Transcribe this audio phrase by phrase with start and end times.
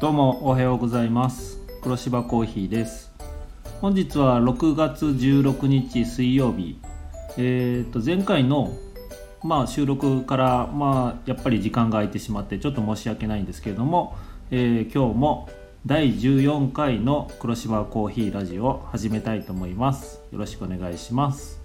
[0.00, 1.58] どうもおはようございます。
[1.82, 3.12] 黒芝コーヒーです。
[3.82, 6.80] 本日は6月16日水曜日。
[7.36, 8.72] えー、と前回の
[9.42, 14.16] まあ収録からまあやっぱり時間が空いてしまってちょっと申し訳ないんですけれども、
[14.50, 15.50] えー、今日も
[15.84, 20.22] 第14回の黒芝コーヒーラジオを始めたいと思います。
[20.32, 21.60] よろしくお願いします。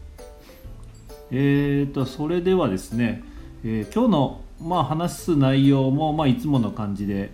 [1.31, 3.23] えーとそれではですね、
[3.63, 7.31] えー、今日のまあ話す内容もまあいつもの感じで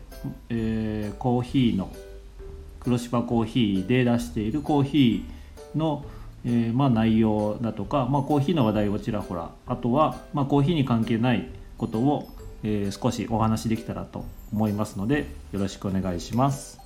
[0.50, 1.92] えー、コーヒーの
[2.80, 6.06] 黒芝コーヒーで出しているコーヒーの、
[6.46, 11.48] えー、まあ、内容だとか、まあ、コーヒーの話題をちらほらあとは、まあ、コーヒーに関係ない
[11.78, 12.30] ことを、
[12.64, 16.80] えー、少しお話しできたらと思いますのでよろしくお願いします。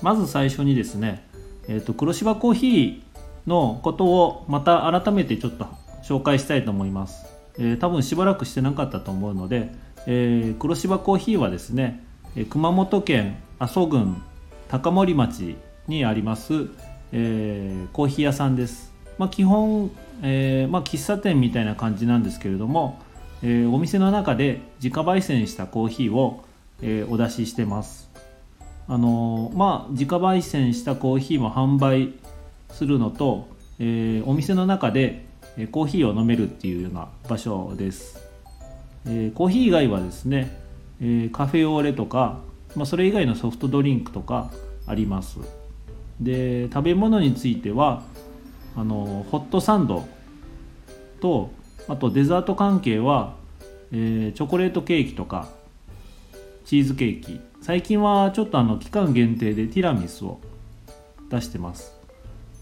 [0.00, 1.24] まず最初にですね、
[1.66, 5.66] えーと、黒芝コーヒーのことをまた改めてちょっと
[6.04, 7.26] 紹介したいと思います、
[7.58, 9.74] え、多分しばらくしてなかったと思うので
[10.10, 12.02] えー、黒芝コーヒーはですね
[12.48, 14.16] 熊本県阿蘇郡
[14.68, 16.68] 高森町にあります、
[17.12, 19.90] えー、コーヒー屋さんです、まあ、基本、
[20.22, 22.98] えーまあ、喫茶店みたいな感じなんですけれども、
[23.42, 26.42] え、お店の中で自家焙煎したコーヒーを、
[26.80, 28.10] え、お出ししてます。
[28.86, 32.14] あの、まあ自家焙煎したコーヒーも販売
[32.70, 35.26] するのと、え、お店の中で
[35.70, 38.27] コーヒーを飲めるっていうような場所です。
[39.08, 40.56] え、コーヒー以外はですね、
[41.00, 42.38] え、カフェオレとか、
[42.76, 44.50] まあ、それ以外のソフトドリンクとか
[44.86, 45.38] あります。
[46.20, 48.02] で食べ物については
[48.76, 50.08] あのホットサンド
[51.20, 51.50] と
[51.86, 53.36] あとデザート関係は、
[53.92, 55.48] えー、チョコレートケーキとか
[56.64, 57.40] チーズケーキ。
[57.60, 60.38] 最近はちょっとあの期間限定でティラミスを
[61.28, 61.92] 出してます、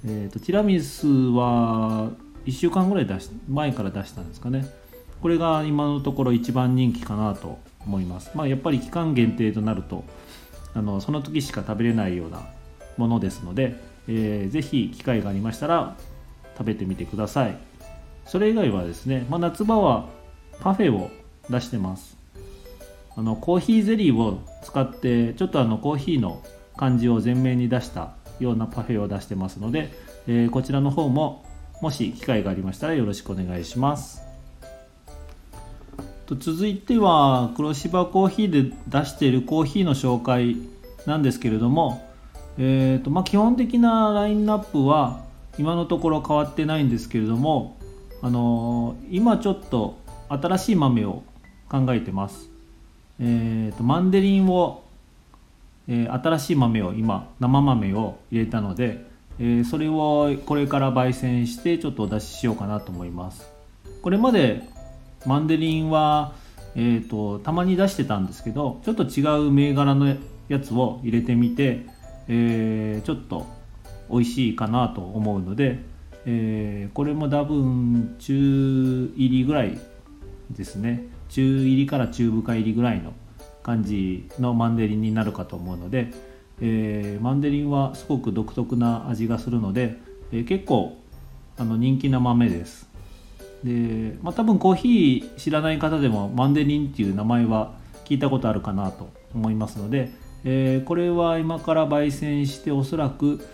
[0.05, 2.11] えー、とティラミスは
[2.47, 4.67] 1週間ぐらい出し前から出したんですかね。
[5.21, 8.31] これが今のところ一番人気かなと思います。
[8.35, 10.05] まあ、やっぱり期間限定となると
[10.75, 12.43] あのその時しか食べれないような
[12.97, 15.97] ものですので、えー、ぜひ機会がありましたら
[16.59, 17.57] 食べてみてください。
[18.27, 20.07] それ以外はですね、まあ、夏場は
[20.61, 21.11] パフェを
[21.49, 22.17] 出してます。
[23.17, 26.43] あのコーヒーゼリーを使ってちょっとあのコーヒーの
[26.77, 29.91] 感じを前面に出したようなパフェを出してますので、
[30.27, 31.45] えー、こちらの方も
[31.81, 34.26] もし機会がありましたらよろしくお願いします。
[36.27, 40.57] と続いては黒芝コーヒーで出しているコーヒーの紹介
[41.07, 42.05] なんですけれども、
[42.59, 45.25] えーとまあ、基本的なラインナップは
[45.57, 47.77] 今のところ変わってないんですけれども、
[48.23, 49.97] あのー、今ちょっと
[50.29, 51.23] 新しい豆を
[51.69, 52.51] 考えてます、
[53.21, 54.83] えーと、マンデリンを、
[55.87, 59.07] えー、新しい豆を今生豆を入れたので、
[59.39, 63.49] えー、それをこれから焙煎してちょっとお出ししようかなと思います。
[64.03, 64.63] これまで
[65.27, 66.35] マンデリンは、
[66.75, 70.17] えーと、たまに出してたんですけどちょっと違う銘柄の
[70.49, 71.87] やつを入れてみて、
[72.29, 73.47] えー、ちょっと
[74.11, 75.81] 美味しいかなと思うので、
[76.25, 79.79] えー、これも多分中入りぐらい
[80.51, 81.05] ですね。
[81.29, 83.13] 中入りから中深入りぐらいの
[83.63, 86.13] 感じのマンデリンになるかと思うので、
[86.61, 89.97] えー、マンデリンはすごく独特な味がするので、
[90.31, 90.97] えー、結構
[91.59, 92.89] あの人気な豆です。
[93.65, 97.75] で、まあ、多分コーヒー知らない方でもマンデリンっていう名前は
[98.05, 100.11] 聞いたことあるかなと思いますので、
[100.45, 103.47] えー、これは今から焙煎しておそらく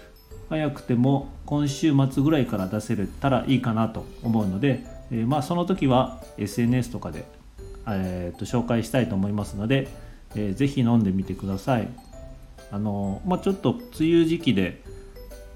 [0.49, 7.25] 早くても今週末ぐらいから出せれたらいいかなと思うので、えー、まあその時は SNS とかで、
[7.89, 9.89] えー、と紹介したいと思いますので、
[10.35, 11.89] えー、ぜひ飲んでみてください。
[12.71, 14.83] あのまあ、ちょっと梅雨時期で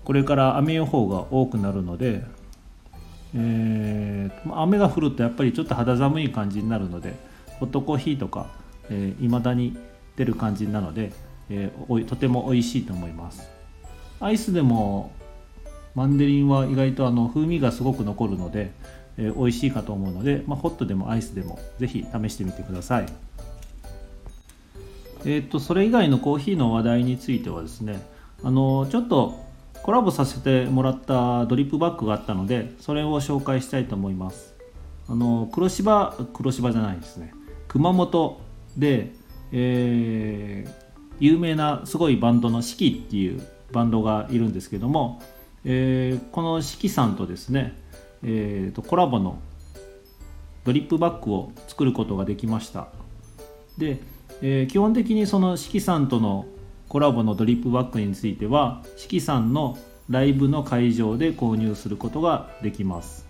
[0.04, 2.22] これから雨予報が多くなるので
[3.34, 7.14] えー、雨が降るとやっぱりちょっと肌寒い感じになるので
[7.58, 8.46] ホットコーヒーとか
[8.90, 9.76] いま、えー、だに
[10.16, 11.12] 出る感じなので、
[11.50, 13.48] えー、とても美味しいと思います。
[14.20, 15.12] アイスでも
[15.94, 18.70] マンデリンは意外とあの風味がすごく残るので、
[19.18, 23.06] えー、美味しいかと思うので、まあ、ホットでもアイスでもぜひ試してみてください。
[25.24, 28.00] えっ、とそれ以外のコーヒーの話題についてはですね
[28.44, 29.45] あのちょっと
[29.86, 34.56] コラボさせてもらったドリップバッグがあったのでそれを紹介したいと思います。
[35.08, 37.32] あの黒芝黒芝じゃないですね。
[37.68, 38.40] 熊本
[38.76, 39.12] で、
[39.52, 40.72] えー、
[41.20, 43.40] 有名なすごいバンドの四季っていう
[43.70, 45.22] バンドがいるんですけども、
[45.64, 47.80] えー、この四季さんとですね、
[48.24, 49.38] えーと、コラボの
[50.64, 52.88] ドリップバッグを作ることができました。
[53.78, 54.00] で、
[54.42, 56.46] えー、基本的にその四季さんとの
[56.88, 59.78] コラボのドリップバッグについては四季さんの
[60.08, 63.26] ライブの会場で購入することができます。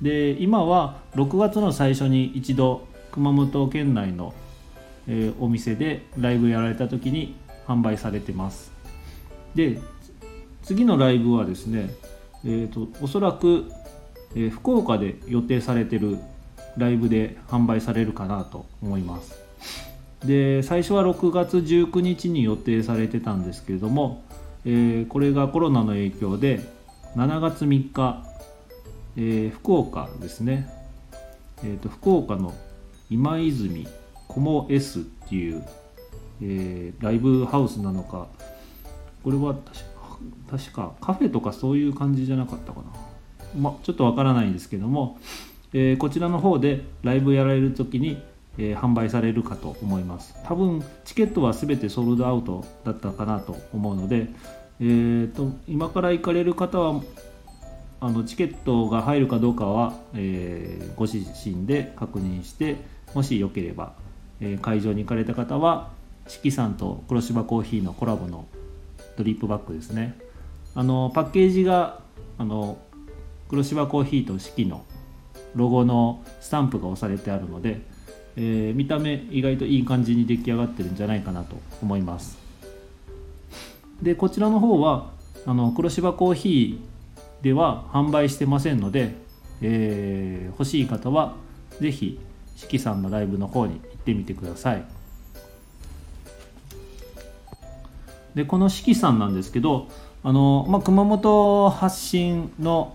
[0.00, 4.32] で今は6月の最初に一度熊本県内の
[5.08, 7.34] え、お店でライブやられた時に
[7.66, 8.70] 販売されてます。
[9.54, 9.80] で
[10.62, 11.90] 次のライブはですね、
[12.44, 13.64] えーと、おそらく、
[14.34, 16.18] えー、福岡で予定されてる
[16.76, 19.34] ライブで販売されるかなと思います。
[20.24, 24.24] で最初は6月19日に予定されてたんですけれども、
[24.64, 26.60] えー、これがコロナの影響で
[27.16, 28.24] 7月3日、
[29.16, 30.68] えー、福岡ですね、
[31.62, 32.52] えーと、福岡の
[33.10, 33.86] 今泉
[34.26, 35.64] コモ S っていう、
[36.42, 38.26] えー、ライブハウスなのか
[39.22, 39.54] これは
[40.50, 42.86] 確かカフェとかそういう感じじゃなかったかな、
[43.60, 45.18] ま、ちょっとわからないんですけども、
[45.72, 48.20] えー、こちらの方でライブやられる時に、
[48.58, 50.34] えー、販売されるかと思います。
[50.44, 54.28] 多分チケットは全てソールドアウトだったかなと思うので、
[54.80, 57.00] えーと、今から行かれる方は
[58.00, 62.76] あのチケットが入るかどうかは、えー、ご自身で確認して
[63.14, 63.94] もしよければ、
[64.40, 65.90] えー、会場に行かれた方は
[66.28, 68.46] 四季さんと黒芝コーヒーのコラボの
[69.16, 70.16] ドリップバッグですね。
[70.74, 72.00] あのパッケージが
[72.38, 72.78] あの
[73.48, 74.84] 黒芝コーヒーと四季の
[75.54, 77.80] ロゴのスタンプが押されてあるので、
[78.40, 82.38] えー、見た目意外といい感じに出来上がってるんじゃないかなと思います。
[84.00, 85.10] でこちらの方は
[85.44, 89.16] あの黒芝コーヒーでは販売してませんので、
[89.60, 91.34] えー、欲しい方は
[91.80, 92.20] 是非
[92.54, 94.84] 四季さんのライブの方に行ってみてください。
[98.36, 99.88] でこの四季さんなんですけど
[100.22, 102.94] あの、まあ、熊本発信の、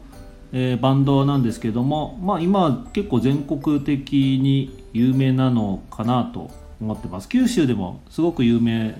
[0.56, 7.28] えー、バンドなんですけども、まあ、今結構全国的に有名なのかなと思ってます。
[7.28, 8.96] 九州でもすごく有名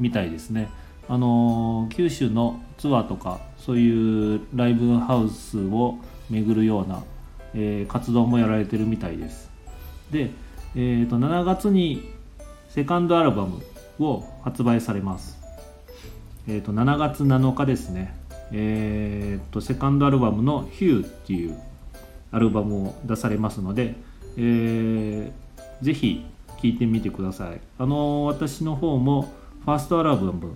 [0.00, 0.68] みたいですね。
[1.08, 5.96] あの九州のツアーとかそういうライブハウスを
[6.28, 7.02] 巡るような、
[7.54, 9.50] えー、活動もやられてるみたいです。
[10.10, 10.30] で、
[10.74, 12.10] えーと、7月に
[12.68, 13.62] セカンドアルバム
[14.00, 15.38] を発売されます。
[16.48, 18.14] えー、と7月7日ですね、
[18.52, 21.58] えー、とセカンドアルバムの「Hugh」っていう
[22.30, 23.94] アルバムを出されますので、
[24.36, 26.24] えー、ぜひ
[26.60, 27.60] 聴いてみてください。
[27.78, 29.32] あの私の方も
[29.64, 30.52] ファーストアルバム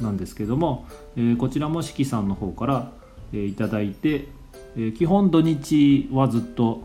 [0.00, 0.86] なんですけども、
[1.16, 2.92] えー、こちらも四季さんの方から、
[3.32, 4.28] えー、いただいて、
[4.76, 6.82] えー、基本土日はずっと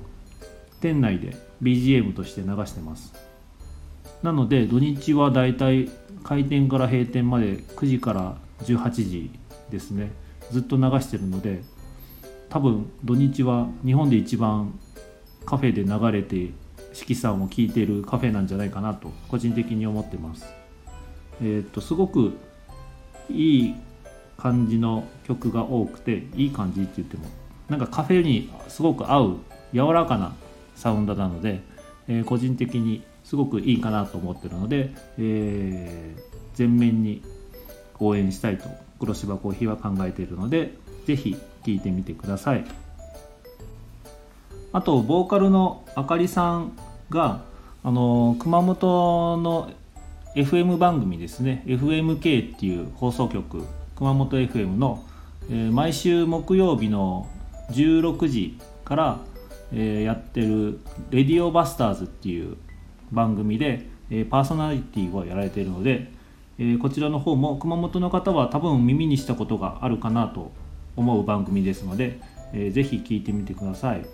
[0.82, 3.14] 店内で BGM として流してます。
[4.24, 5.90] なので土日はだいたい
[6.24, 9.32] 開店から閉店まで9時から18時
[9.70, 10.12] ですね。
[10.52, 11.62] ずっと流してるので
[12.50, 14.78] 多分土日は日本で一番
[15.46, 16.52] カフェで流れて
[16.94, 20.46] 四季さんを聴いてるカフェなんじゃないかなと個人的に思ってます。
[21.42, 22.34] えー、っとすごく
[23.30, 23.76] いい
[24.38, 27.26] 感じの曲が多くていい感じって言っても
[27.70, 29.38] なんかカフェにすごく合う
[29.74, 30.36] 柔らかな
[30.76, 31.62] サウンドなので、
[32.08, 36.22] えー、個人的にすごくいいかなと思ってるので、えー、
[36.56, 37.22] 全面に
[38.00, 38.70] 応援したいと
[39.00, 40.76] 黒芝コーヒーは考えているので
[41.06, 41.40] 是非聴
[41.72, 42.66] いてみてください。
[44.72, 46.78] あとボーカルのあかりさん
[47.10, 47.42] が
[47.84, 49.72] あの熊本の
[50.36, 51.64] FM 番組ですね。
[51.66, 53.66] FMK っていう放送局
[53.96, 55.04] 熊本 FM の、
[55.50, 57.28] えー、毎週木曜日の
[57.72, 59.20] 16時から、
[59.74, 60.80] えー、やってる
[61.10, 62.58] 「レディオバスターズ」っていう
[63.12, 66.12] 番組で、えー、パーソナリティをやられているので
[66.60, 70.52] えー、こちらの方も熊本の方は多分耳にしたことがあるかなと
[70.98, 72.20] 思う番組ですので、
[72.54, 74.06] えー、ぜひ聞いてみてください。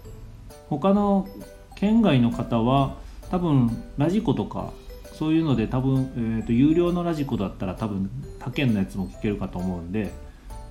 [0.69, 1.27] 他の
[1.75, 2.95] 県外の方は
[3.31, 4.71] 多分ラジコとか
[5.13, 8.09] そういうので多分、えーと、有料のラジコだったら多分
[8.39, 10.11] 他県のやつも聞けるかと思うんで、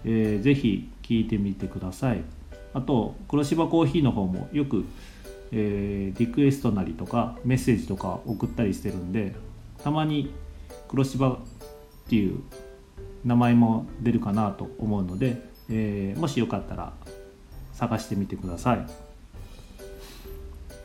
[0.05, 2.23] えー、ぜひ聞いてみてください。
[2.73, 4.85] あと黒芝コーヒーの方もよく、
[5.51, 9.35] えー、リクエストなりとかメッセージとか送ったりしてるんで
[9.83, 10.33] たまに
[10.89, 11.39] 黒芝
[12.07, 12.41] っていう
[13.25, 16.93] 名前も出るかなと思うので、えー、もしよかったら
[17.73, 18.87] 探してみてください。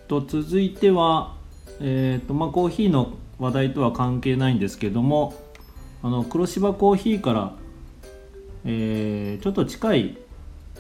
[0.08, 1.36] と続いては、
[1.80, 5.34] えーとまあ、コーヒーの話題とは関係ないんですけども
[6.02, 7.54] あの黒芝コーヒーから、
[8.66, 10.18] えー、ちょっと近い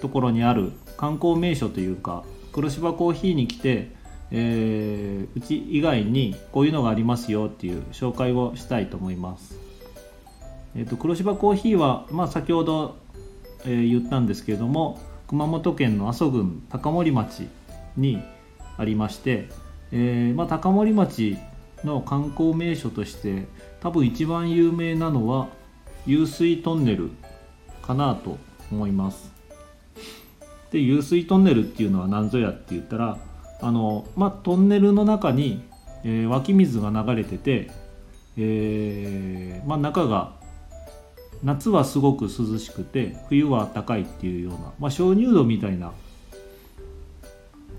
[0.01, 3.91] ところにある観光名所というか黒芝コーヒーに来て、
[4.31, 9.68] えー、うち以外にこういうのがありますよっていう紹介をしたいと思います。
[10.75, 12.97] えーと、黒芝コーヒーは、まあ、先ほど、
[13.65, 17.47] えー、言ったんですけれども熊本県の阿蘇郡高森町
[17.97, 18.21] に
[18.77, 19.49] ありまして、
[19.91, 21.37] えーまあ、高森町
[21.83, 23.47] の観光名所として
[23.81, 25.47] 多分一番有名なのは
[26.07, 27.11] 湧水トンネル
[27.81, 28.37] かなと
[28.71, 29.31] 思います。
[30.71, 33.17] で湧水トンネルっていうのは何ぞやって言ったら
[33.61, 35.63] あの、まあ、トンネルの中に、
[36.03, 37.71] えー、湧き水が流れてて
[38.41, 40.33] えー、まあ、中が
[41.43, 45.93] 夏はすごく涼しくて冬は暖かいっていうような、まあ、鍾乳洞みたいな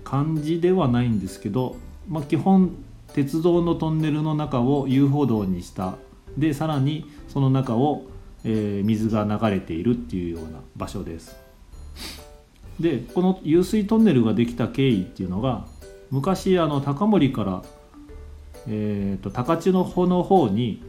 [0.03, 1.75] 感じではないんですけど、
[2.09, 2.75] まあ、基本
[3.13, 5.95] 鉄道のトンネルの中を遊歩道にした。
[6.37, 8.03] でさらにその中を、
[8.45, 11.35] えー、水が流れているっていうような場所です。
[12.79, 15.65] でこの湧水トンネルができた経緯っていうのが
[16.09, 17.63] 昔あの高森から、
[18.67, 20.83] えーと、高知の方の方に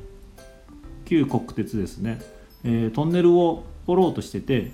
[1.04, 2.20] 旧国鉄ですね、
[2.64, 4.72] えー、トンネルを掘ろうとしてて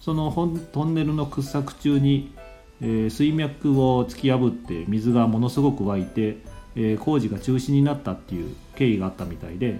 [0.00, 0.30] その
[0.72, 2.32] トンネルの掘削中に、
[2.80, 6.38] えー、水脈を突き破って水がものすごく湧いて、
[6.76, 9.78] えー、工事が中止になったっていう経緯があったみたいで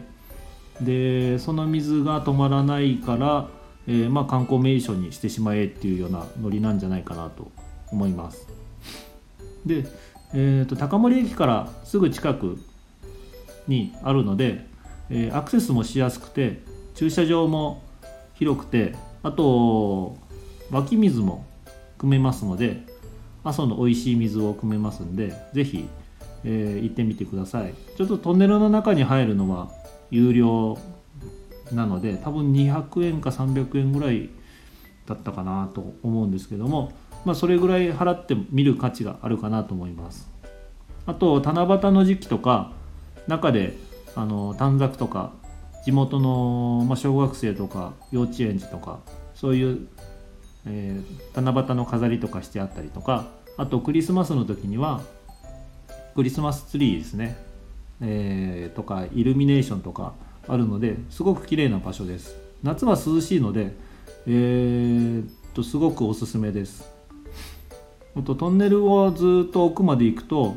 [0.81, 3.49] でその水が止まらないから、
[3.87, 7.53] えー、まあ、観光名所にしてしまえっていうようなノリなんじゃないかなと
[7.93, 8.49] 思います。
[9.65, 9.85] で、
[10.33, 12.59] えーと、高森駅からすぐ近く
[13.69, 14.67] にあるので、
[15.11, 16.61] え、アクセスもしやすくて
[16.95, 17.83] 駐車場も
[18.35, 20.17] 広くてあと
[20.71, 21.47] 湧き水も
[21.99, 22.83] 汲めますので
[23.43, 25.89] 阿蘇の美味しい水を汲めますんで是非、
[26.45, 27.75] えー、行ってみてください。
[27.97, 29.71] ちょっとトンネルの中に入るのは
[30.11, 30.79] 有料
[31.73, 34.31] なので多分200円か300円ぐらい
[35.07, 36.93] だったかなと思うんですけども、
[37.25, 40.31] まあ、それぐらい払って見る価値があるかなと思います。
[41.07, 42.73] あと七夕の時期とか
[43.27, 43.77] 中で
[44.15, 45.33] あの短冊とか
[45.85, 49.01] 地元の、まあ、小学生とか幼稚園児とか
[49.35, 49.87] そういう、
[50.67, 53.27] えー、七夕の飾りとかしてあったりとか
[53.57, 55.03] あとクリスマスの時には
[56.15, 57.37] クリスマスツリーですね。
[58.01, 60.15] えー、とかイルミネーションとか
[60.49, 62.37] あるのですごく綺麗な場所です。
[62.63, 63.75] 夏は涼しいので、
[64.27, 66.89] えー、とすごくおすすめです。
[68.25, 70.57] とトンネルをずっと奥まで行くと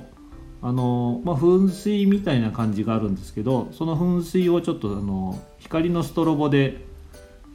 [0.62, 6.78] あの、まあ、噴水みたいな感じがあるんですけどその噴水をちょっとあの光のストロボで、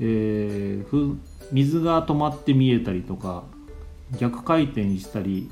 [0.00, 1.18] えー、
[1.50, 3.44] 水が止まって見えたりとか
[4.18, 5.50] 逆回転したり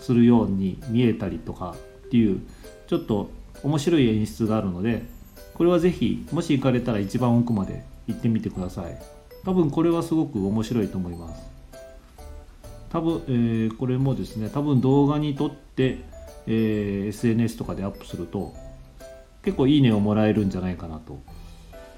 [0.00, 1.76] するように見えたりとか
[2.06, 2.40] っていう
[2.86, 3.30] ちょっと
[3.62, 5.02] 面白い演出があるので
[5.54, 8.98] これはぜひもし行かれたら一番奥まで行ってみてください。
[9.44, 11.42] 多分これはすごく面白いと思います。
[12.90, 15.98] 多分、えー、これもですね多分動画に撮って、
[16.48, 18.54] えー、SNS とかでアップすると
[19.44, 21.20] 結構いいねをもらえるんじゃないかなと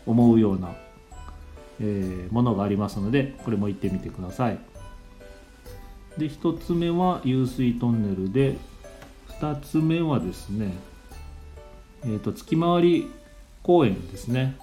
[0.06, 0.74] 思うような、
[1.80, 4.58] えー、ものがありますのでこれも行ってみてください
[6.18, 8.56] で1つ目は湧水トンネルで
[9.40, 10.74] 2つ目はですね
[12.02, 13.10] えーと、月回り
[13.62, 14.56] 公園ですね。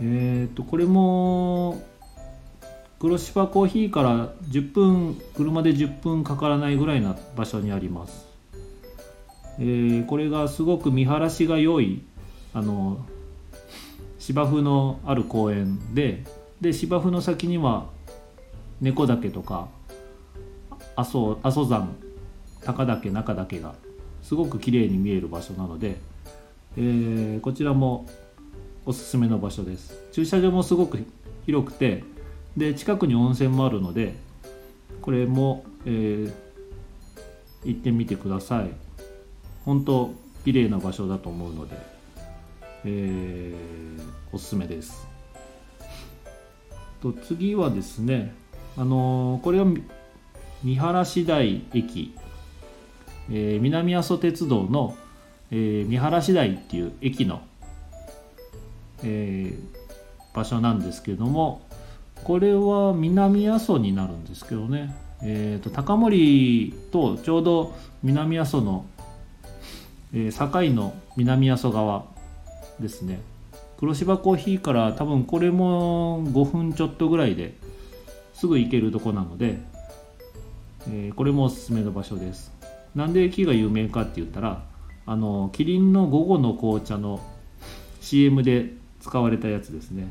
[0.00, 1.80] えっ、ー、とこれも
[2.98, 8.26] 黒芝コーヒーから10分車で10分かからないぐらいな場所にあります。
[9.60, 12.02] えー、これがすごく見晴らしが良い
[12.54, 13.04] あの
[14.18, 16.24] 芝生のある公園で
[16.60, 17.86] で芝生の先には
[18.80, 19.68] 猫岳とか
[20.96, 21.94] 阿蘇阿蘇山
[22.64, 23.74] 高岳中岳が
[24.22, 25.96] すごく綺麗に見える場所なので、
[26.76, 28.06] えー、こちらも
[28.86, 30.98] おすすめの場所です駐車場もすごく
[31.46, 32.04] 広くて
[32.58, 34.14] で近くに温泉もあるので
[35.00, 36.32] これも、えー、
[37.64, 38.70] 行ってみてください。
[39.64, 40.12] 本当
[40.44, 41.76] 綺麗な場所だと思うので、
[42.84, 45.06] えー、おすすめです。
[47.00, 48.34] と次はですね
[48.76, 49.66] あのー、これは
[50.62, 52.14] 見晴次第駅。
[53.30, 54.96] えー、南阿蘇鉄道の、
[55.50, 57.42] えー、見晴次第っていう駅の、
[59.02, 59.52] え、
[60.34, 61.67] 場所なんですけども
[62.24, 68.86] これは南阿蘇になるんですけどね、えーと、高森とちょうど南阿蘇の、
[70.12, 72.04] えー、境の南阿蘇側
[72.80, 73.20] ですね。
[73.78, 77.54] 黒芝コーヒーから多分これも5分ちょっとぐらいで
[78.34, 79.58] すぐ行けるとこなので、
[80.88, 82.52] えー、これもおすすめの場所です。
[82.94, 84.64] なんで駅が有名かって言ったら
[85.06, 87.20] あのキリンの午後の紅茶の
[88.00, 90.08] CM で使われたやつですね。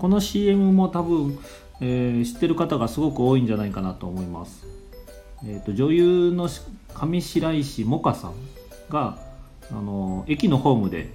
[0.00, 1.38] この CM も多分、
[1.80, 4.66] えー、知ってる方がすごく多いんじゃないかなと思います、
[5.44, 6.48] えーと、女優の
[6.94, 8.34] 上白石萌歌さん
[8.88, 9.18] が
[9.70, 11.10] あの駅のホームで、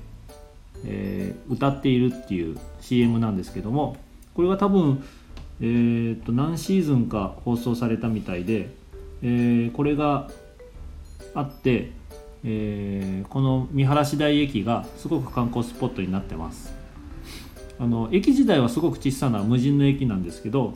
[0.85, 3.97] えー、歌っているっていう CM なんですけども
[4.33, 5.03] これは多分、
[5.59, 8.69] えーと何シーズンか放送されたみたいで
[9.21, 10.29] えー、これが
[11.33, 11.91] あって、
[12.43, 16.84] えー、この見晴らし台駅がすごく観光スポットになってます。
[17.79, 20.73] あの駅自体はすごく小さな無人の駅なんですけど、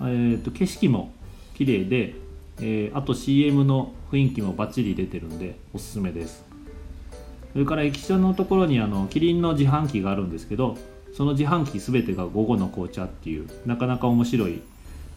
[0.00, 1.12] えーと、景色も
[1.54, 2.14] 綺麗で、
[2.60, 6.44] えー、あと CM の雰囲気もバッチリ出てるんでおすすめです。
[7.52, 10.78] それから駅舎のところにあのキリンの自販機があるんですけど
[11.12, 14.62] その自販機全てが午後の紅茶っていうなかなか面白い、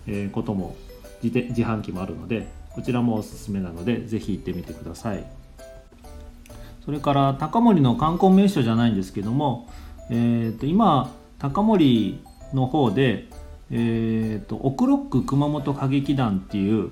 [0.07, 0.75] えことも
[1.21, 5.23] 自自販機もあるのでこちらもおすすめなのでぜひ行ってみてください。
[6.83, 9.69] それから高森の観光名所じゃないんですけども、
[10.09, 12.21] えー、と今高森
[12.53, 13.27] の方で、
[13.71, 16.91] えーと、オクロック熊本歌劇団っていう、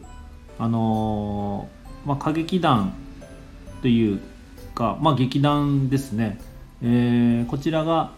[0.60, 2.94] あのー、まあ、歌劇団
[3.82, 4.20] という
[4.74, 6.40] か、まあ、劇団ですね、
[6.82, 8.12] えー、こちらが、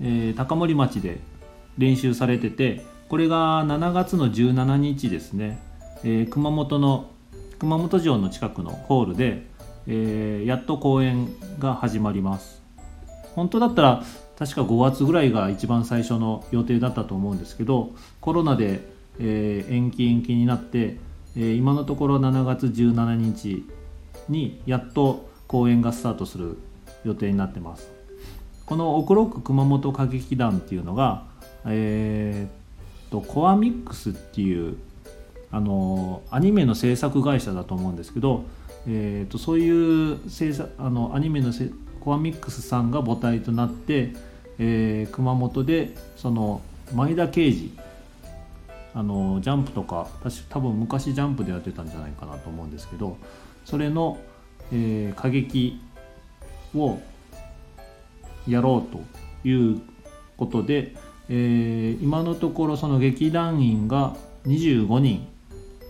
[0.00, 1.20] えー、高森町で
[1.76, 5.60] 練習されててこれが7月の17日ですね、
[6.04, 7.10] え、熊本の
[7.58, 9.46] 熊本城の近くのホールで、
[9.86, 12.63] え、やっと公演が始まります。
[13.34, 14.02] 本当だったら
[14.38, 18.80] 確か5月ぐらいが一番最初の予定だったと思うんですけどコロナで、
[19.18, 20.98] えー、延期延期になって、
[21.36, 23.64] えー、今のところ7月17日
[24.28, 26.58] にやっと公演がスタートする
[27.04, 27.92] 予定になってます。
[28.66, 31.24] このオクロック熊本歌劇団っていうのが
[31.66, 34.78] えー、っとコアミックスっていう
[35.50, 38.44] あのアニメの制作会社だと思うんですけど、
[38.88, 41.52] えー、とそういう制作あのアニメの
[42.04, 44.12] コアミックスさんが母体となって、
[44.58, 46.60] えー、熊本でその
[46.94, 47.78] 前田慶次
[48.92, 53.16] あのジャンプとか私多分昔ジャンプでやってたんじゃないかなと思うんですけど
[53.64, 54.18] それの、
[54.70, 55.80] えー、歌劇
[56.76, 56.98] を
[58.46, 59.80] やろうという
[60.36, 60.94] ことで、
[61.28, 64.14] えー、今のところその劇団員が
[64.46, 65.26] 25人、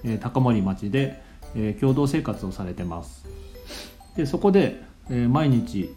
[0.04, 1.21] えー、高森町で、
[1.56, 3.26] えー、共同生活をされてます。
[4.16, 4.80] でそこで、
[5.11, 5.94] えー、毎日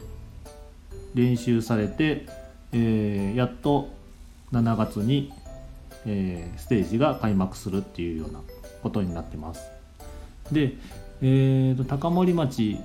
[1.13, 2.25] 練習されて、
[2.71, 3.89] えー、やっと
[4.51, 5.33] 7月に、
[6.05, 8.41] えー、ステージが開幕するっていうような
[8.83, 9.69] ことになってます。
[10.51, 10.73] で、
[11.21, 12.79] えーと、高森町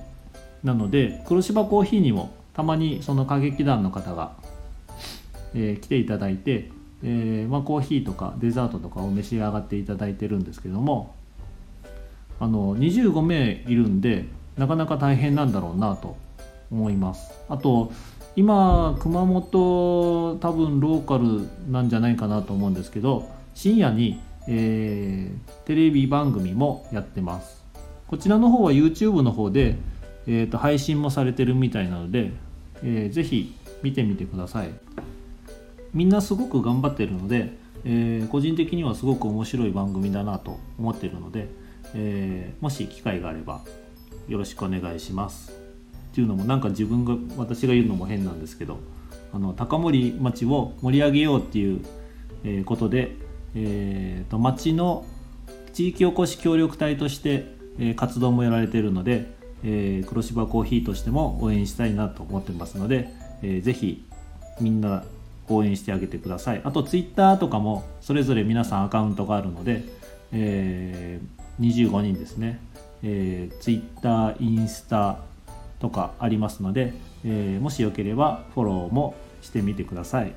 [0.63, 4.33] なので黒芝コーヒーにもたまにその歌劇団の方が、
[5.53, 6.71] えー、来ていただいて、
[7.03, 11.15] えーまあ、コーヒーとかデザートとかを召し上がっていただいてるんですけども
[12.39, 14.25] あの25名いるんで
[14.57, 16.15] なかなか大変なんだろうなと
[16.71, 17.31] 思います。
[17.49, 17.91] あと
[18.35, 27.63] 今熊本多分ローカルなんじゃないかなと思うんですけど深夜に、えー、テレビ番組もやってます。
[28.07, 29.75] こちらの方は YouTube の方で、
[30.27, 32.31] えーと、配信もされてるみたいなので、
[32.83, 34.69] えー、ぜひ見てみてください。
[35.93, 41.47] みんなすごく頑張ってるので、えー、個人的にはすごく面白い番組だなと思ってるので、
[41.93, 43.61] えー、もし機会があれば
[44.27, 45.51] よろしくお願いします。
[46.11, 48.77] っていうのもなんか自分が私が言うのも変なんですけど
[49.33, 51.81] あの高森町を盛り上げようっていう、
[52.43, 53.15] えことで、
[53.55, 55.05] えーと、町の
[55.73, 59.33] 地域おこし協力隊として、え活動もやられているので、
[59.63, 63.09] えー、黒芝コーヒーとしても応援したいなと思ってますので、
[63.41, 64.05] えー、ぜひ
[64.59, 65.03] みんな
[65.49, 66.61] 応援してあげてください。
[66.63, 69.83] あとツイッターとかもそれぞれ皆さんアカウントがあるので、
[70.31, 72.59] えー、25人ですね、
[73.03, 75.19] えー、ツイッターインスタ
[75.79, 76.93] とかありますので、
[77.25, 80.33] えー、もしよければフォローもしてみてください。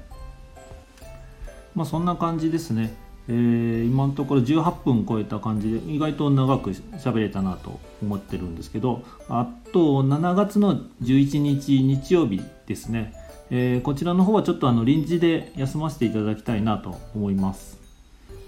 [1.74, 2.94] まあ、そんな感じですね。
[3.29, 13.12] えー、今のところ18分超えた感じで意外と長く喋れたなと思ってるんですけどあと7月の11日日曜日ですね、
[13.50, 17.81] えー、こちらの方はちょっとあの臨時で休ませていただきたいなと思います、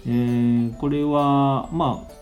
[0.07, 2.13] えー、これはまあ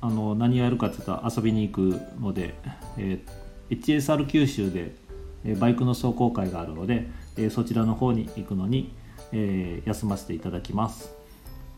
[0.00, 2.54] あの何やるかっていうと遊びに行くので、
[2.96, 4.94] えー HSR 九州で
[5.56, 7.08] バイクの走行会があるので
[7.50, 8.92] そちらの方に行くのに
[9.84, 11.12] 休ませていただきます。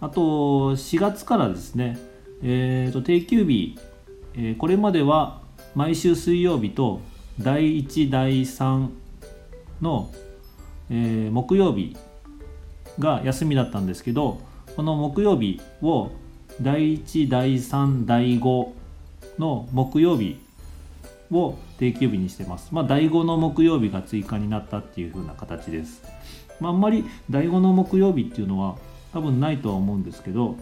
[0.01, 1.99] あと4月からですね、
[2.43, 3.79] えー、と定休日
[4.57, 5.43] これまでは
[5.75, 7.01] 毎週水曜日と
[7.39, 8.89] 第1第3
[9.83, 10.11] の、
[10.89, 11.97] えー、木曜日
[12.99, 14.41] が休みだったんですけど
[14.75, 16.11] この木曜日を
[16.61, 18.69] 第1第3第5
[19.39, 20.39] の木曜日
[21.33, 22.69] を定休日にしてます。
[22.73, 26.03] まあ、第5の木曜日が追加になったっていう風な形です。
[26.61, 28.77] まあ、あんまり第5の木曜日っていうのは
[29.13, 30.57] 多分ないとは思うんですけど、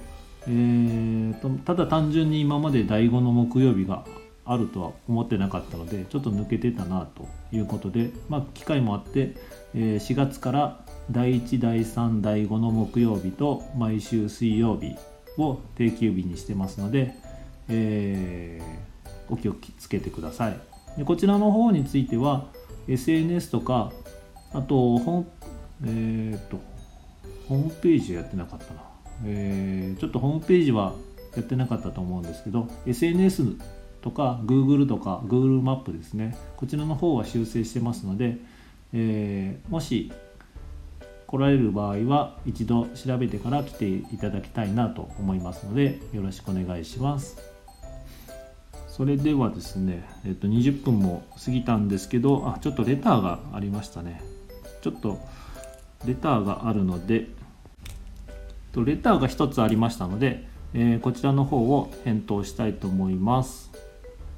[0.47, 4.05] えーと、ただ単純に今まで第5の木曜日が
[4.45, 9.35] あるとは思ってなかったのでちょっと抜けてたなということで、まあ、機会もあって、
[9.75, 14.97] えー、4月から第1第3第5の木曜日と毎週水曜日
[15.39, 17.15] を定休日にしてますので、
[17.69, 20.57] えー、お気をつけてください。
[20.99, 22.47] でこちらの方については
[22.89, 23.93] SNS とか
[24.53, 25.25] あとホ,、
[25.85, 26.59] えーと、
[27.49, 28.83] ホームページやってなかったな、
[29.25, 30.95] えー、ちょっとホームページは
[31.37, 33.57] やってなかったと思うんですけど SNS
[34.01, 38.39] とか Google とか Google マップですねこちらの方は修正してますので、
[38.93, 40.11] えー、もし
[41.29, 47.37] 来られる場合は一度調べてから来ていただきたいなと思いますのでよろしくお願いします。
[48.89, 54.23] それではですね、えっと、20分も過ぎたんですけどあちょっとレターがありましたね。
[54.81, 55.21] ちょっと
[56.05, 57.29] レターがあるので
[58.85, 63.71] レターが1つありましたので、え、こちらの方を返答したいと思います。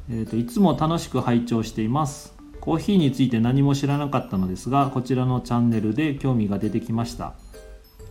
[0.09, 2.40] えーと、いつも楽しく拝聴しています。
[2.61, 7.35] コーヒーについて何も知らなかったのですがこちらのチャンネルで興味が出てきました。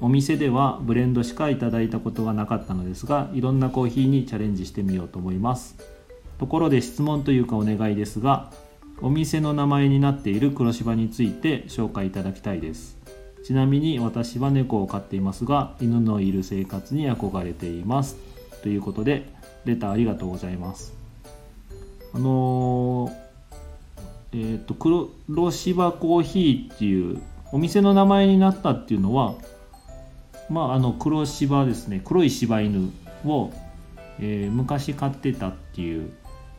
[0.01, 5.75] お店ではブレンドしかいただいたことがなかったのですがいろんなコーヒーにチャレンジしてみようと思います。
[6.39, 8.51] ところで質問というかお願いですが
[9.01, 12.97] お店の名前になっている黒芝について紹介いただきたいです。
[13.43, 18.17] ちなみに私は猫を飼っていますが犬のいる生活に憧れています。
[18.63, 19.27] ということで
[19.65, 20.93] レターありがとうございます。
[22.11, 22.58] あの、ー、
[24.79, 29.35] 黒芝コーヒーっていうお店の名前になったっていうのは
[30.49, 32.01] まああの黒芝ですね。
[32.03, 32.91] 黒い柴犬
[33.25, 33.51] を、
[34.19, 36.11] えー、昔飼ってたっていう、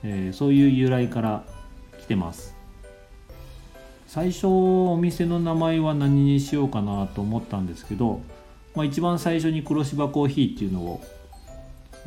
[0.05, 1.45] えー、そういう由来から
[2.01, 2.55] 来てます。
[4.07, 8.21] 最初お店の名前は何にしようかなと思ったんですけど、
[8.75, 11.01] まあ、一番最初に黒芝コーヒーっていうのを、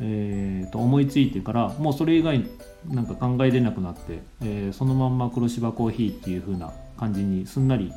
[0.00, 2.44] えー、と思いついてからもうそれ以外
[2.88, 7.92] なんか考えれなくなって、えー、そのまんま黒芝コーヒーっていう風な感じにすんなり、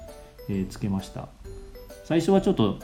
[0.50, 1.28] えー、つけました。
[2.06, 2.80] 最初はちょっと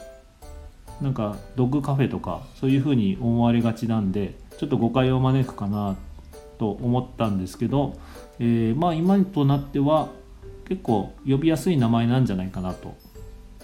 [1.01, 5.95] なんかドッグカフェとかそういう風に思われがちなんでちょっと誤解を招くかな
[6.57, 7.97] と思ったんですけど、
[8.39, 10.09] えー、まあ今となっては
[10.67, 12.95] 結構呼びやすい名前なんじゃないかなと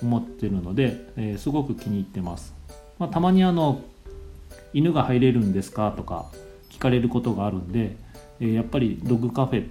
[0.02, 2.54] 思ってるので、えー、すごく気に入ってます、
[2.98, 3.82] まあ、たまにあの
[4.74, 5.92] 犬が入れるんですか？
[5.96, 6.32] とか
[6.70, 7.96] 聞かれることがあるんで
[8.40, 9.66] えやっぱりドッグカフェ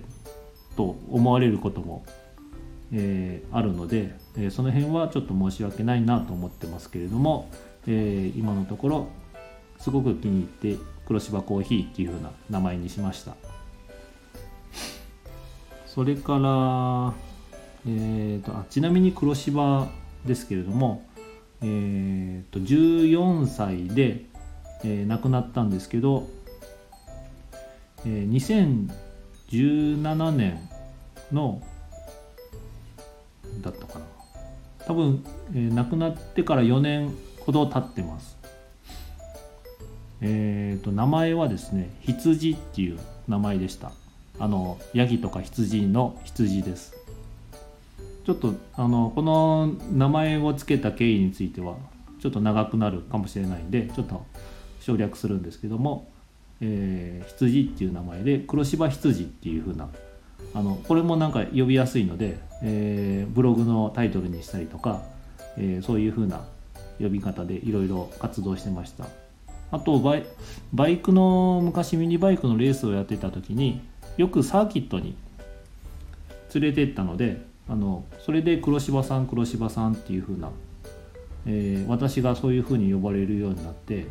[0.76, 2.04] と思われることも、
[2.92, 7.50] え、あるので、えその辺はちょっと申し訳ないなと思ってますけれども、
[7.86, 9.08] え今のところ
[9.78, 13.34] すごく気に入って黒芝コーヒーっていう風な名前にしました。
[15.86, 17.12] それから、
[17.86, 19.88] えーと、あちなみに黒芝
[20.24, 21.02] ですけれども、
[21.60, 24.26] えーと、と14歳で、
[24.84, 26.26] えー、亡くなったんですけど
[28.06, 28.88] えー、
[29.50, 30.58] 2017年
[31.32, 31.60] の
[33.60, 34.04] だったかな。
[34.86, 38.36] 多分、えー、亡くなってから4年ほど経ってます。
[40.20, 43.92] えっ、ー、と名前はですね羊っていう名前でした。
[44.38, 46.94] あのヤギとか羊の羊です。
[48.24, 51.76] ちょっとあのこの名前を付けた経緯については
[52.20, 54.24] ちょっと長くなるかもしれないんでちょっと
[54.88, 56.08] 省略するんですけども
[56.60, 59.88] えー、羊っていう名前で黒芝羊っていう風な
[60.54, 65.02] あのこれもなんか呼びやすいので、えー、ブログのタイトルにしたりとか、
[65.56, 66.44] えー、そういう風な
[66.98, 69.06] 呼び方でいろいろ活動してました。
[69.70, 70.24] あとバイ
[70.72, 73.82] バイクの昔ミニバイクのレースをやってた時に
[74.16, 75.14] よくサーキットに
[76.54, 80.50] 連れてったのであのそれで黒柴さん黒柴さんっていう風な、
[81.44, 84.06] えー、私がそういう風に呼ばれるようになって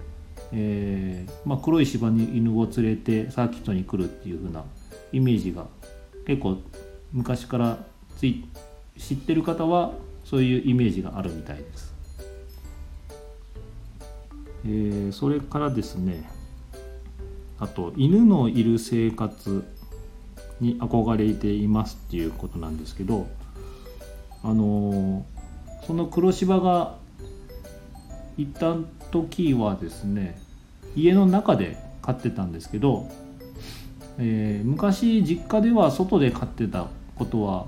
[0.54, 4.64] えー、まあ、黒い柴犬を連れてサーキットに来るっていう風な
[5.12, 5.66] イメージが
[6.26, 6.58] 結構
[7.12, 7.78] 昔から
[8.18, 8.46] つい
[8.98, 9.92] 知ってる方は
[10.24, 11.94] そういうイメージがあるみたいです。
[14.66, 16.30] えー、それからですね
[17.60, 19.64] あと犬のいる生活
[20.60, 23.28] に憧れていますっていうことなんですけど
[24.44, 26.98] あのー、その黒柴が
[28.38, 30.40] 一旦時はですね
[30.96, 33.10] 家の中で飼ってたんですけど、
[34.18, 37.66] えー、昔実家では外で飼ってたことは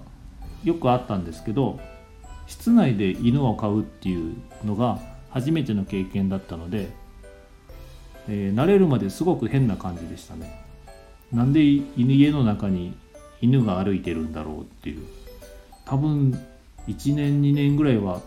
[0.64, 1.80] よくあったんですけど
[2.48, 5.00] 室内で犬を飼うっていうのが
[5.30, 6.90] 初めての経験だったので、
[8.28, 10.66] えー、慣れるまですごく変な感じでしたね。
[11.32, 12.96] なんで犬家の中に
[13.40, 15.06] 犬が歩いてるんだろうっていう。
[15.86, 16.32] 多分
[16.88, 18.22] 1年2年ぐらいは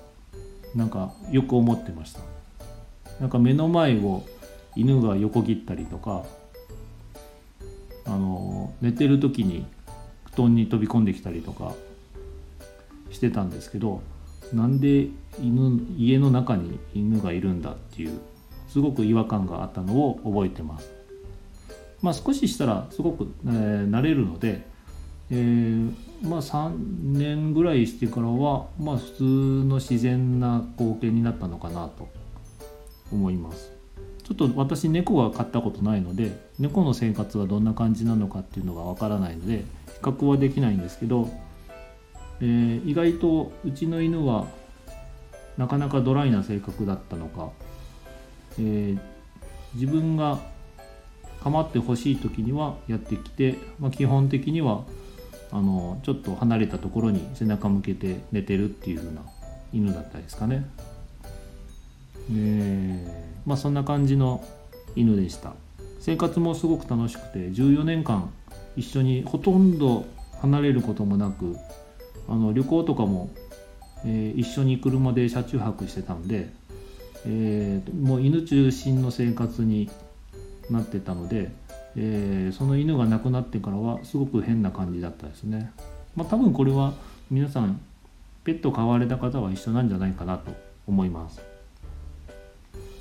[0.75, 2.21] なんかよく思ってました。
[3.23, 4.25] なんか目の前を
[4.75, 6.25] 犬が横切ったりとか
[8.05, 9.65] あの寝てる時に
[10.35, 11.73] 布団に飛び込んできたりとか
[13.13, 14.03] してたんですけど
[14.53, 15.07] なんで
[15.41, 18.19] 犬家の中に犬がいるんだっていう
[18.67, 20.91] すごく違和感があったのを覚えてます。
[22.01, 24.67] まあ、少ししたらすごく、えー、慣れるので、
[25.31, 26.71] えー、まあ、3
[27.17, 32.09] 年ぐらいしてからは、まあ、普通の自然な光景になったのかなと
[33.13, 33.73] 思います
[34.23, 39.65] ちょっと私猫が飼ったことないので猫の生活はどんな感じなのかっていうのがわからないので比
[40.01, 41.29] 較はできないんですけど、
[42.41, 44.47] えー、意外とうちの犬は
[45.59, 47.51] なかなかドライな性格だったのか、
[48.59, 48.99] えー、
[49.75, 50.39] 自分が
[51.43, 54.85] 構ってほしい時にはやってきて、まあ、基本的には
[55.51, 59.23] あのちょっと離れたところに背中向けて寝てるっていう風な
[59.73, 60.67] 犬だったですかね。
[62.31, 64.45] え、まあそんな感じの
[64.95, 65.55] 犬でした
[66.01, 68.33] 生活もすごく楽しくて14年間
[68.77, 70.05] 一緒にほとんど
[70.41, 71.57] 離れることもなく
[72.29, 73.31] あの旅行とかも、
[74.05, 76.49] えー、一緒に車で車中泊してたんで、
[77.27, 79.91] えー、もう犬中心の生活に
[80.71, 81.51] なってたので、
[81.97, 85.73] えー、その犬が亡くなってからはすごく変な感じだったですね。
[86.17, 86.95] まあ、多分これは
[87.31, 87.81] 皆さん
[88.45, 90.53] ペット飼われた方は一緒なんじゃないかなと
[90.87, 91.52] 思います。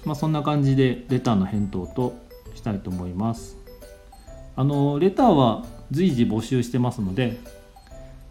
[0.05, 2.13] まあ、そんな感じでレターの返答と
[2.55, 3.57] したいと思います。
[4.55, 7.37] あのレターは随時募集してますので、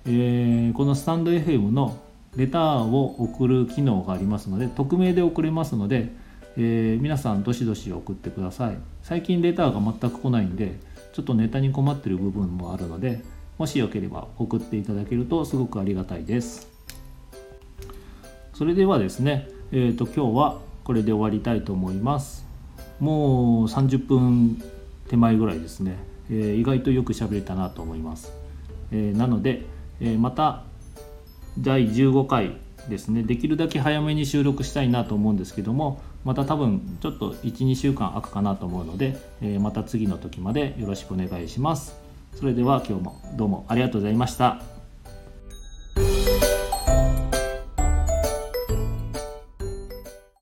[0.07, 1.99] えー、このスタンド FM の
[2.37, 6.13] レターを送る機能がありますので匿名で送れますので、
[6.57, 10.79] えー、皆さんどしどし送ってください最近レターが全く来ないんで
[11.13, 13.21] ちょっとネタに困ってる部分もあるので
[13.59, 16.69] もしよければ送っていただけるとすごくありがたいです
[18.55, 20.59] それではですね、えーと、今日は
[20.91, 22.45] これで終わりたいと思います。
[22.99, 24.61] もう30分
[25.09, 25.95] 手前ぐらいですね、
[26.29, 28.33] えー、意外とよく喋れたなと思います、
[28.91, 29.67] えー、なので、
[30.01, 30.65] えまた
[31.61, 32.57] 第15回
[32.89, 33.23] ですね。
[33.23, 41.95] できるだけ早めに収録したいなと思うんですけどもまた多分ちょっと12週間空くかなと思うので、えー、また次の時までよろしくお願いします。
[42.35, 44.80] それでは今日もどうもありがとうございました。